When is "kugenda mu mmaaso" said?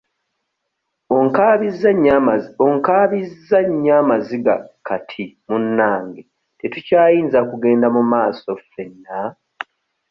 7.49-8.51